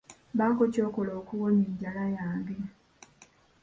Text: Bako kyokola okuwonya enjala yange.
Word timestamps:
Bako 0.37 0.63
kyokola 0.73 1.11
okuwonya 1.19 1.63
enjala 1.69 2.03
yange. 2.17 2.57